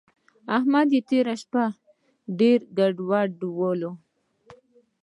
احمد 0.57 0.87
يې 0.95 1.01
تېره 1.09 1.35
شپه 1.41 1.63
ډېر 2.39 2.59
ګډولی 2.77 3.47
وو. 3.87 3.91